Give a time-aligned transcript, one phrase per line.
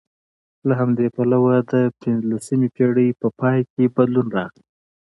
[0.67, 4.63] له همدې پلوه د پنځلسمې پېړۍ په پای کې بدلون راغی